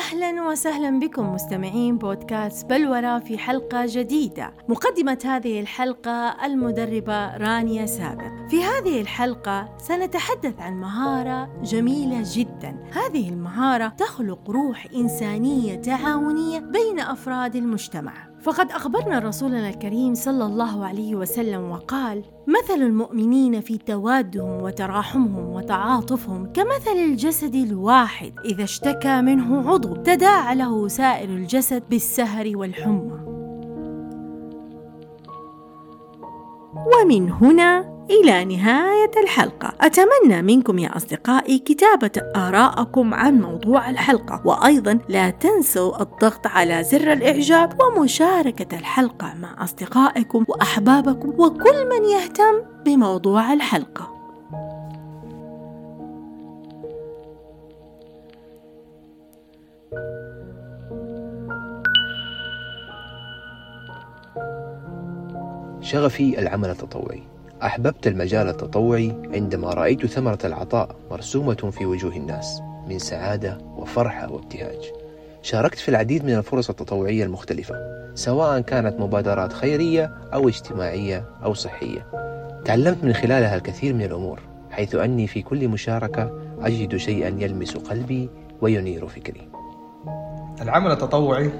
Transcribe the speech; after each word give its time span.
أهلا 0.00 0.48
وسهلا 0.48 0.98
بكم 0.98 1.34
مستمعين 1.34 1.98
بودكاست 1.98 2.66
بلورة 2.66 3.18
في 3.18 3.38
حلقة 3.38 3.84
جديدة. 3.86 4.52
مقدمة 4.68 5.18
هذه 5.24 5.60
الحلقة 5.60 6.46
المدربة 6.46 7.36
رانيا 7.36 7.86
سابق. 7.86 8.48
في 8.50 8.64
هذه 8.64 9.00
الحلقة 9.00 9.76
سنتحدث 9.78 10.60
عن 10.60 10.80
مهارة 10.80 11.62
جميلة 11.62 12.22
جدا. 12.34 12.76
هذه 12.92 13.28
المهارة 13.28 13.88
تخلق 13.88 14.50
روح 14.50 14.86
إنسانية 14.94 15.74
تعاونية 15.74 16.58
بين 16.58 17.00
أفراد 17.00 17.56
المجتمع. 17.56 18.29
فقد 18.42 18.70
أخبرنا 18.72 19.18
رسولنا 19.18 19.68
الكريم 19.68 20.14
صلى 20.14 20.46
الله 20.46 20.86
عليه 20.86 21.14
وسلم 21.14 21.70
وقال: 21.70 22.24
مثل 22.46 22.82
المؤمنين 22.82 23.60
في 23.60 23.78
توادهم 23.78 24.62
وتراحمهم 24.62 25.48
وتعاطفهم 25.50 26.52
كمثل 26.52 26.96
الجسد 26.96 27.54
الواحد 27.54 28.32
إذا 28.44 28.64
اشتكى 28.64 29.20
منه 29.20 29.70
عضو 29.70 29.96
تداعى 29.96 30.54
له 30.54 30.88
سائر 30.88 31.28
الجسد 31.28 31.82
بالسهر 31.90 32.52
والحمى. 32.54 33.20
ومن 36.74 37.30
هنا 37.30 37.89
إلى 38.10 38.44
نهاية 38.44 39.10
الحلقة. 39.22 39.72
أتمنى 39.80 40.42
منكم 40.42 40.78
يا 40.78 40.96
أصدقائي 40.96 41.58
كتابة 41.58 42.10
آراءكم 42.36 43.14
عن 43.14 43.40
موضوع 43.40 43.90
الحلقة. 43.90 44.42
وأيضا 44.44 44.98
لا 45.08 45.30
تنسوا 45.30 46.02
الضغط 46.02 46.46
على 46.46 46.84
زر 46.84 47.12
الإعجاب 47.12 47.80
ومشاركة 47.80 48.78
الحلقة 48.78 49.34
مع 49.34 49.64
أصدقائكم 49.64 50.44
وأحبابكم. 50.48 51.28
وكل 51.28 51.88
من 51.88 52.04
يهتم 52.04 52.62
بموضوع 52.84 53.52
الحلقة. 53.52 54.20
شغفي 65.80 66.38
العمل 66.38 66.70
التطوعي. 66.70 67.22
أحببت 67.62 68.06
المجال 68.06 68.48
التطوعي 68.48 69.14
عندما 69.34 69.70
رأيت 69.70 70.06
ثمرة 70.06 70.38
العطاء 70.44 70.96
مرسومة 71.10 71.54
في 71.54 71.86
وجوه 71.86 72.16
الناس 72.16 72.60
من 72.88 72.98
سعادة 72.98 73.58
وفرحة 73.76 74.32
وابتهاج. 74.32 74.92
شاركت 75.42 75.78
في 75.78 75.88
العديد 75.88 76.24
من 76.24 76.34
الفرص 76.34 76.70
التطوعية 76.70 77.24
المختلفة 77.24 77.74
سواء 78.14 78.60
كانت 78.60 79.00
مبادرات 79.00 79.52
خيرية 79.52 80.10
أو 80.34 80.48
اجتماعية 80.48 81.24
أو 81.44 81.54
صحية. 81.54 82.06
تعلمت 82.64 83.04
من 83.04 83.12
خلالها 83.12 83.56
الكثير 83.56 83.94
من 83.94 84.02
الأمور 84.02 84.40
حيث 84.70 84.94
أني 84.94 85.26
في 85.26 85.42
كل 85.42 85.68
مشاركة 85.68 86.30
أجد 86.60 86.96
شيئا 86.96 87.28
يلمس 87.38 87.76
قلبي 87.76 88.28
وينير 88.60 89.06
فكري. 89.06 89.48
العمل 90.62 90.90
التطوعي 90.90 91.50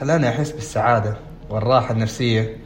خلاني 0.00 0.28
أحس 0.28 0.50
بالسعادة 0.50 1.16
والراحة 1.50 1.94
النفسية 1.94 2.56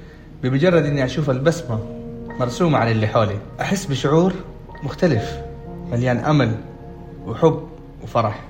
بمجرد 0.43 0.84
أني 0.87 1.05
أشوف 1.05 1.31
البسمة 1.31 1.96
مرسومة 2.41 2.79
على 2.79 2.92
اللي 2.92 3.06
حولي. 3.06 3.39
أحس 3.61 3.87
بشعور 3.87 4.33
مختلف 4.83 5.41
مليان 5.92 6.19
أمل 6.19 6.56
وحب 7.27 7.69
وفرح. 8.03 8.45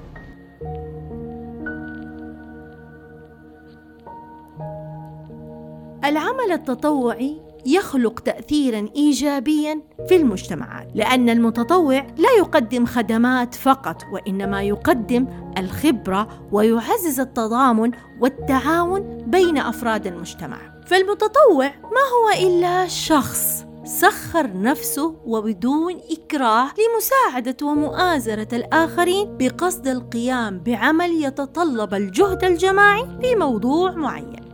العمل 6.05 6.53
التطوعي 6.53 7.41
يخلق 7.67 8.21
تأثيرا 8.21 8.89
إيجابيا 8.97 9.81
في 10.09 10.17
المجتمعات 10.17 10.89
لأن 10.95 11.29
المتطوع 11.29 12.07
لا 12.17 12.29
يقدم 12.39 12.87
خدمات 12.87 13.55
فقط 13.55 14.03
وإنما 14.13 14.63
يقدم 14.63 15.27
الخبرة 15.59 16.29
ويعزز 16.53 17.21
التضامن 17.21 17.91
والتعاون 18.21 19.19
بين 19.27 19.59
أفراد 19.59 20.07
المجتمع. 20.07 20.59
فالمتطوع 20.87 21.67
ما 21.67 22.05
هو 22.15 22.47
إلا 22.47 22.89
شخص 22.89 23.66
سخر 23.87 24.61
نفسه 24.63 25.15
وبدون 25.27 26.01
إكراه 26.11 26.69
لمساعدة 26.79 27.67
ومؤازرة 27.67 28.49
الآخرين 28.53 29.37
بقصد 29.37 29.87
القيام 29.87 30.59
بعمل 30.59 31.25
يتطلب 31.25 31.95
الجهد 31.95 32.45
الجماعي 32.45 33.07
في 33.21 33.35
موضوع 33.35 33.91
معين. 33.91 34.47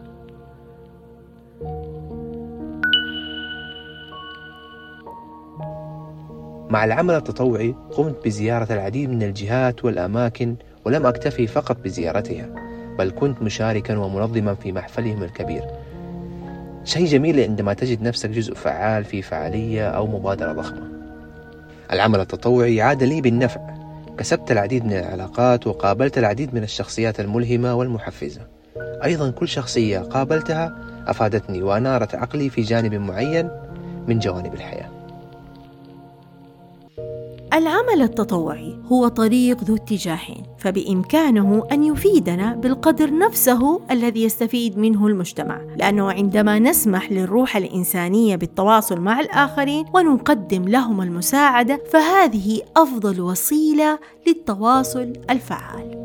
مع 6.71 6.85
العمل 6.85 7.15
التطوعي 7.15 7.75
قمت 7.91 8.25
بزيارة 8.25 8.73
العديد 8.73 9.11
من 9.11 9.23
الجهات 9.23 9.85
والأماكن 9.85 10.57
ولم 10.85 11.07
أكتفي 11.07 11.47
فقط 11.47 11.77
بزيارتها 11.85 12.49
بل 12.99 13.11
كنت 13.11 13.43
مشاركا 13.43 13.99
ومنظما 13.99 14.55
في 14.55 14.73
محفلهم 14.73 15.23
الكبير 15.23 15.63
شيء 16.85 17.07
جميل 17.07 17.41
عندما 17.41 17.75
تجد 17.75 18.03
نفسك 18.03 18.31
جزء 18.31 18.55
فعال 18.55 19.05
في 19.05 19.23
فعالية 19.23 19.89
أو 19.89 20.07
مبادرة 20.07 20.53
ضخمة. 20.53 20.83
العمل 21.93 22.21
التطوعي 22.21 22.83
عاد 22.83 23.03
لي 23.03 23.21
بالنفع. 23.21 23.61
كسبت 24.19 24.53
العديد 24.53 24.85
من 24.85 24.93
العلاقات 24.93 25.67
وقابلت 25.67 26.19
العديد 26.19 26.55
من 26.55 26.63
الشخصيات 26.63 27.21
الملهمة 27.21 27.75
والمحفزة. 27.75 28.41
أيضا 29.05 29.31
كل 29.31 29.49
شخصية 29.49 29.99
قابلتها 29.99 30.79
أفادتني 31.07 31.63
وأنارت 31.63 32.15
عقلي 32.15 32.51
في 32.51 32.63
جانب 32.63 32.95
معين 32.95 33.49
من 34.09 34.19
جوانب 34.19 34.55
الحياة. 34.55 35.02
العمل 37.55 38.03
التطوعي 38.03 38.79
هو 38.93 39.09
طريق 39.09 39.65
ذو 39.65 39.77
اتجاهين 39.77 40.43
فبإمكانه 40.59 41.67
أن 41.73 41.85
يفيدنا 41.85 42.55
بالقدر 42.55 43.19
نفسه 43.19 43.81
الذي 43.91 44.23
يستفيد 44.23 44.79
منه 44.79 45.07
المجتمع 45.07 45.61
لأنه 45.77 46.13
عندما 46.13 46.59
نسمح 46.59 47.13
للروح 47.13 47.57
الإنسانية 47.57 48.37
بالتواصل 48.37 49.01
مع 49.01 49.21
الآخرين 49.21 49.85
ونقدم 49.95 50.69
لهم 50.69 51.03
المساعدة 51.03 51.83
فهذه 51.91 52.61
أفضل 52.77 53.21
وسيلة 53.21 53.99
للتواصل 54.27 55.13
الفعال. 55.31 56.02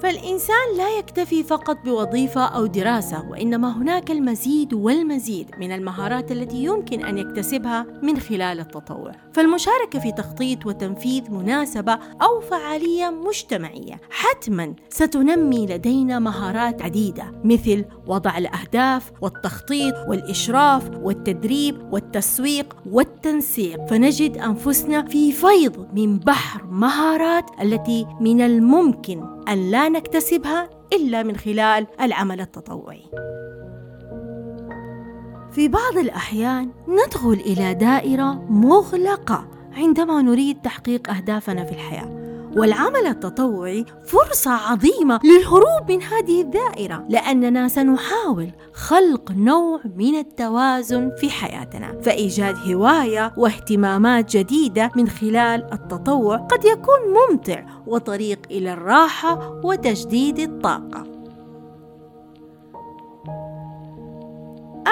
فالإنسان 0.00 0.76
لا 0.76 0.98
يكتفي 0.98 1.42
فقط 1.42 1.76
بوظيفة 1.84 2.44
أو 2.44 2.66
دراسة 2.66 3.28
وإنما 3.30 3.76
هناك 3.76 4.10
المزيد 4.10 4.74
والمزيد 4.74 5.50
من 5.58 5.72
المهارات 5.72 6.32
التي 6.32 6.64
يمكن 6.64 7.04
أن 7.04 7.18
يكتسبها 7.18 7.86
من 8.02 8.18
خلال 8.18 8.60
التطوع. 8.60 9.12
فالمشاركة 9.32 9.98
في 9.98 10.12
تخطيط 10.12 10.66
وتنفيذ 10.66 11.30
مناسبة 11.30 11.98
أو 12.22 12.40
فعالية 12.40 13.10
مجتمعية. 13.10 14.00
حتما 14.10 14.74
ستنمي 14.90 15.66
لدينا 15.66 16.18
مهارات 16.18 16.82
عديدة 16.82 17.32
مثل 17.44 17.84
وضع 18.06 18.38
الأهداف 18.38 19.12
والتخطيط 19.22 19.94
والإشراف 20.08 20.90
والتدريب 21.02 21.92
والتسويق 21.92 22.76
والتنسيق. 22.90 23.86
فنجد 23.86 24.38
أنفسنا 24.38 25.02
في 25.02 25.32
فيض 25.32 25.88
من 25.94 26.18
بحر 26.18 26.64
مهارات 26.66 27.50
التي 27.62 28.06
من 28.20 28.40
الممكن 28.40 29.35
أن 29.48 29.70
لا 29.70 29.88
نكتسبها 29.88 30.70
إلا 30.92 31.22
من 31.22 31.36
خلال 31.36 31.86
العمل 32.00 32.40
التطوعي. 32.40 33.02
في 35.50 35.68
بعض 35.68 35.98
الأحيان 35.98 36.70
ندخل 36.88 37.32
إلى 37.32 37.74
دائرة 37.74 38.44
مغلقة 38.50 39.48
عندما 39.76 40.22
نريد 40.22 40.62
تحقيق 40.62 41.10
أهدافنا 41.10 41.64
في 41.64 41.72
الحياة. 41.72 42.25
والعمل 42.56 43.06
التطوعي 43.06 43.84
فرصة 44.04 44.50
عظيمة 44.50 45.20
للهروب 45.24 45.90
من 45.90 46.02
هذه 46.02 46.40
الدائرة 46.40 47.06
لأننا 47.08 47.68
سنحاول 47.68 48.50
خلق 48.72 49.32
نوع 49.32 49.80
من 49.96 50.14
التوازن 50.14 51.10
في 51.20 51.30
حياتنا. 51.30 52.00
فإيجاد 52.02 52.56
هواية 52.72 53.32
واهتمامات 53.36 54.36
جديدة 54.36 54.90
من 54.96 55.08
خلال 55.08 55.72
التطوع 55.72 56.36
قد 56.36 56.64
يكون 56.64 57.00
ممتع 57.30 57.64
وطريق 57.86 58.38
إلى 58.50 58.72
الراحة 58.72 59.60
وتجديد 59.64 60.38
الطاقة. 60.38 61.15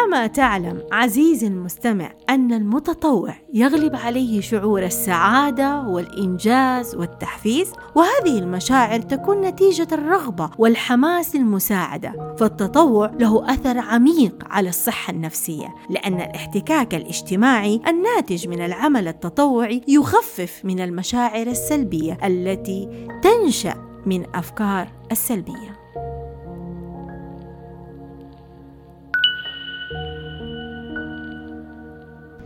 أما 0.04 0.26
تعلم 0.26 0.82
عزيزي 0.92 1.46
المستمع 1.46 2.12
أن 2.30 2.52
المتطوع 2.52 3.34
يغلب 3.54 3.96
عليه 3.96 4.40
شعور 4.40 4.82
السعادة 4.82 5.80
والإنجاز 5.80 6.94
والتحفيز 6.94 7.72
وهذه 7.94 8.38
المشاعر 8.38 9.00
تكون 9.00 9.40
نتيجة 9.40 9.88
الرغبة 9.92 10.50
والحماس 10.58 11.36
للمساعدة 11.36 12.34
فالتطوع 12.38 13.10
له 13.20 13.54
أثر 13.54 13.78
عميق 13.78 14.44
على 14.50 14.68
الصحة 14.68 15.10
النفسية 15.10 15.74
لأن 15.90 16.14
الاحتكاك 16.14 16.94
الاجتماعي 16.94 17.80
الناتج 17.88 18.48
من 18.48 18.64
العمل 18.64 19.08
التطوعي 19.08 19.82
يخفف 19.88 20.60
من 20.64 20.80
المشاعر 20.80 21.46
السلبية 21.46 22.18
التي 22.24 23.08
تنشأ 23.22 23.74
من 24.06 24.26
أفكار 24.34 24.88
السلبية. 25.12 25.83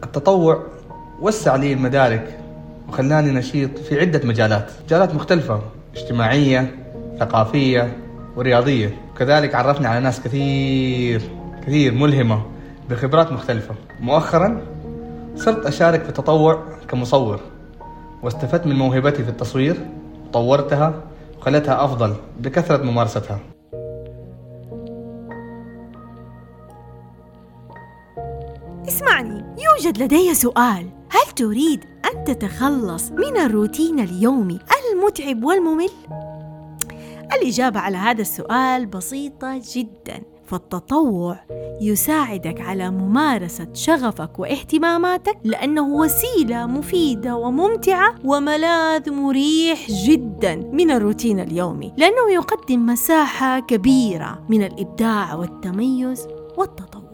التطوع 0.05 0.62
وسع 1.21 1.56
لي 1.56 1.73
المدارك 1.73 2.39
وخلاني 2.89 3.31
نشيط 3.31 3.79
في 3.79 4.00
عدة 4.00 4.21
مجالات 4.25 4.71
مجالات 4.85 5.15
مختلفة 5.15 5.62
اجتماعية 5.97 6.75
ثقافية 7.21 7.97
ورياضية. 8.37 8.97
وكذلك 9.12 9.55
عرفني 9.55 9.87
على 9.87 10.00
ناس 10.00 10.21
كثير 10.21 11.23
كثير 11.67 11.95
ملهمة 11.95 12.43
بخبرات 12.91 13.33
مختلفة. 13.33 13.75
مؤخرا 14.00 14.61
صرت 15.37 15.67
أشارك 15.67 16.03
في 16.03 16.09
التطوع 16.09 16.62
كمصور 16.89 17.41
واستفدت 18.23 18.67
من 18.67 18.77
موهبتي 18.77 19.25
في 19.25 19.31
التصوير 19.31 19.77
وطورتها 20.27 20.95
وخلتها 21.39 21.85
أفضل 21.85 22.15
بكثرة 22.41 22.83
ممارستها. 22.83 23.39
اسمعني. 28.89 29.38
يوجد 29.79 30.03
لدي 30.03 30.35
سؤال. 30.35 30.91
هل 31.11 31.35
تريد 31.37 31.85
أن 31.85 32.25
تتخلص 32.25 33.11
من 33.11 33.37
الروتين 33.37 34.01
اليومي 34.01 34.59
المتعب 34.93 35.45
والممل؟ 35.45 35.91
الإجابة 37.33 37.81
على 37.81 37.97
هذا 37.97 38.21
السؤال 38.21 38.87
بسيطة 38.87 39.63
جدا. 39.75 40.23
فالتطوع 40.47 41.41
يساعدك 41.81 42.61
على 42.61 42.91
ممارسة 42.91 43.69
شغفك 43.75 44.39
واهتماماتك 44.39 45.39
لأنه 45.45 45.89
وسيلة 45.89 46.67
مفيدة 46.67 47.37
وممتعة 47.37 48.15
وملاذ 48.25 49.11
مريح 49.11 49.91
جدا 49.91 50.57
من 50.57 50.91
الروتين 50.91 51.41
اليومي 51.41 51.93
لأنه 51.97 52.33
يقدم 52.35 52.87
مساحة 52.87 53.61
كبيرة 53.61 54.47
من 54.49 54.63
الإبداع 54.63 55.35
والتميز 55.35 56.29
والتطور 56.57 57.08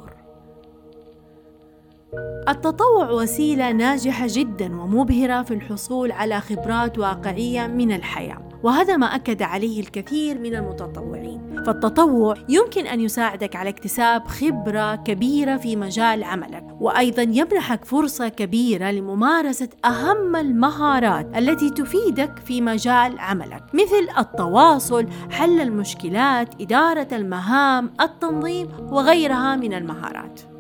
التطوع 2.49 3.11
وسيلة 3.11 3.73
ناجحة 3.73 4.27
جدا 4.31 4.81
ومبهرة 4.81 5.43
في 5.43 5.55
الحصول 5.55 6.13
على 6.13 6.41
خبرات 6.41 6.99
واقعية 6.99 7.67
من 7.67 7.93
الحياة 7.93 8.49
وهذا 8.63 8.97
ما 8.97 9.07
أكد 9.07 9.43
عليه 9.43 9.81
الكثير 9.81 10.39
من 10.39 10.55
المتطوعين. 10.55 11.63
فالتطوع 11.67 12.35
يمكن 12.49 12.87
أن 12.87 13.01
يساعدك 13.01 13.57
على 13.57 13.71
اكتساب 13.71 14.27
خبرة 14.27 14.97
كبيرة 14.97 15.57
في 15.57 15.77
مجال 15.77 16.25
عملك 16.25 16.65
وأيضا 16.81 17.23
يمنحك 17.23 17.85
فرصة 17.85 18.29
كبيرة 18.29 18.91
لممارسة 18.91 19.69
أهم 19.85 20.37
المهارات 20.37 21.37
التي 21.37 21.71
تفيدك 21.71 22.39
في 22.39 22.61
مجال 22.61 23.19
عملك 23.19 23.63
مثل 23.75 24.19
التواصل 24.19 25.07
حل 25.31 25.61
المشكلات 25.61 26.63
إدارة 26.63 27.09
المهام 27.13 27.91
التنظيم 28.01 28.69
وغيرها 28.91 29.57
من 29.57 29.75
المهارات. 29.75 30.54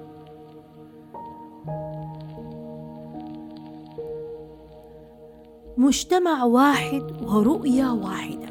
مجتمع 5.76 6.44
واحد 6.44 7.02
ورؤية 7.22 7.92
واحدة. 7.92 8.46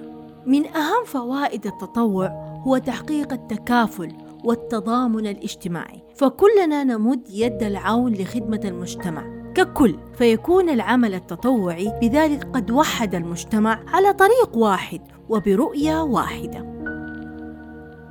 من 0.46 0.68
أهم 0.68 1.04
فوائد 1.06 1.66
التطوع 1.68 2.28
هو 2.68 2.78
تحقيق 2.78 3.34
التكافل 3.34 4.12
والتضامن 4.44 5.28
الاجتماعي 5.28 6.04
فكلنا 6.16 6.84
نمد 6.84 7.30
يد 7.30 7.64
العون 7.64 8.14
لخدمة 8.14 8.62
المجتمع. 8.66 9.52
ككل 9.56 9.96
فيكون 10.18 10.70
العمل 10.70 11.14
التطوعي 11.14 11.94
بذلك 12.02 12.44
قد 12.54 12.72
وحد 12.72 13.16
المجتمع 13.16 13.80
على 13.88 14.14
طريق 14.14 14.58
واحد 14.58 15.02
وبرؤية 15.30 16.02
واحدة. 16.02 16.73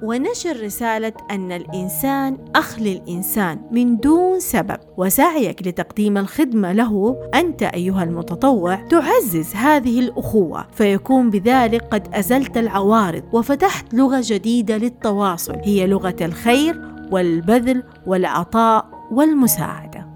ونشر 0.02 0.62
رسالة 0.64 1.12
أن 1.30 1.52
الإنسان 1.52 2.38
أخ 2.56 2.78
للإنسان 2.78 3.60
من 3.70 3.96
دون 3.96 4.40
سبب. 4.40 4.76
وسعيك 4.96 5.66
لتقديم 5.66 6.18
الخدمة 6.18 6.72
له 6.72 7.16
أنت 7.34 7.62
أيها 7.62 8.02
المتطوع 8.02 8.74
تعزز 8.74 9.54
هذه 9.54 10.00
الأخوة. 10.00 10.66
فيكون 10.72 11.30
بذلك 11.30 11.82
قد 11.82 12.14
أزلت 12.14 12.56
العوارض 12.56 13.22
وفتحت 13.32 13.94
لغة 13.94 14.20
جديدة 14.24 14.76
للتواصل. 14.76 15.56
هي 15.64 15.86
لغة 15.86 16.16
الخير 16.20 16.80
والبذل 17.10 17.82
والعطاء 18.06 18.86
والمساعدة. 19.12 20.12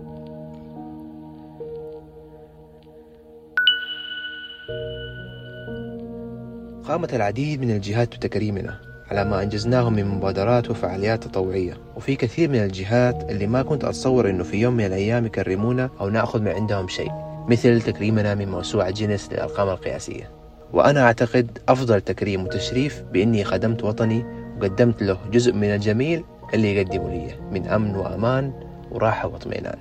قامت 6.89 7.15
العديد 7.15 7.61
من 7.61 7.71
الجهات 7.71 8.17
بتكريمنا. 8.17 8.86
على 9.11 9.25
ما 9.25 9.43
أنجزناه 9.43 9.91
من 9.91 10.05
مبادرات 10.05 10.71
وفعاليات 10.71 11.25
تطوعية. 11.25 11.77
وفي 11.97 12.17
كثير 12.17 12.49
من 12.49 12.63
الجهات 12.65 13.31
اللي 13.31 13.47
ما 13.47 13.63
كنت 13.63 13.85
أتصور 13.85 14.31
أنه 14.31 14.45
في 14.45 14.57
يوم 14.57 14.75
من 14.75 14.87
الأيام 14.87 15.27
يكرمونا 15.27 15.91
أو 16.01 16.09
نأخذ 16.09 16.41
من 16.41 16.49
عندهم 16.49 16.89
شيء 16.89 17.13
مثل 17.49 17.83
تكريمنا 17.83 18.35
من 18.35 18.51
موسوعة 18.51 18.91
جينيس 18.91 19.33
للأرقام 19.33 19.69
القياسية. 19.69 20.31
وأنا 20.73 21.03
أعتقد 21.03 21.59
أفضل 21.69 22.01
تكريم 22.01 22.45
وتشريف 22.45 23.03
بإني 23.13 23.45
خدمت 23.45 23.85
وطني 23.85 24.25
وقدمت 24.59 25.03
له 25.03 25.19
جزء 25.33 25.53
من 25.53 25.75
الجميل 25.75 26.25
اللي 26.55 26.77
يقدمه 26.77 27.11
لي 27.11 27.35
من 27.53 27.67
أمن 27.67 27.97
وأمان 27.97 28.53
وراحة 28.91 29.29
واطمئنان. 29.29 29.79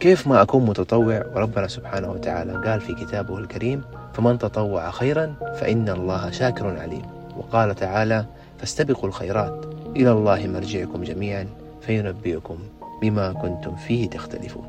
كيف 0.00 0.26
ما 0.26 0.42
أكون 0.42 0.66
متطوع 0.66 1.24
وربنا 1.34 1.68
سبحانه 1.68 2.10
وتعالى 2.10 2.52
قال 2.52 2.80
في 2.80 2.94
كتابه 2.94 3.38
الكريم 3.38 3.82
فمن 4.14 4.38
تطوع 4.38 4.90
خيرا 4.90 5.34
فإن 5.60 5.88
الله 5.88 6.30
شاكر 6.30 6.78
عليم. 6.78 7.02
وقال 7.36 7.74
تعالى 7.74 8.24
فاستبقوا 8.62 9.08
الخيرات. 9.08 9.66
إلى 9.96 10.12
الله 10.12 10.46
مرجعكم 10.46 11.02
جميعا 11.02 11.46
فينبئكم 11.80 12.58
بما 13.00 13.32
كنتم 13.32 13.76
فيه 13.76 14.10
تختلفون. 14.10 14.66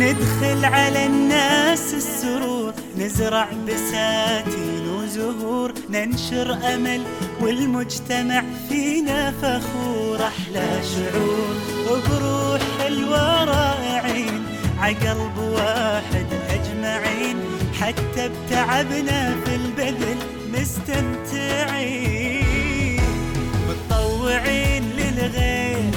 ندخل 0.00 0.64
على 0.64 1.06
الناس 1.06 1.94
السرور 1.94 2.72
نزرع 2.98 3.48
بساتين 3.68 4.88
وزهور 4.88 5.72
ننشر 5.90 6.74
أمل 6.74 7.02
والمجتمع 7.40 8.44
فينا 8.68 9.30
فخور. 9.42 10.18
أحلى 10.26 10.82
شعور 10.82 11.54
وبروح 11.86 12.60
حلوة 12.78 13.44
رائعين 13.44 14.42
عقلب 14.78 15.38
واحد 15.38 16.26
أجمعين 16.50 17.36
حتى 17.80 18.28
بتعبنا 18.28 19.36
في 19.44 19.54
البذل 19.54 20.18
مستمتعين. 20.52 22.00
متطوعين 23.68 24.84
للغير 24.96 25.92